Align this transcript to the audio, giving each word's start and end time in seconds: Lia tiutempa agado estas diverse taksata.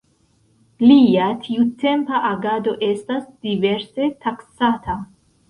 Lia 0.85 1.27
tiutempa 1.43 2.21
agado 2.31 2.73
estas 2.89 3.29
diverse 3.49 4.11
taksata. 4.27 4.99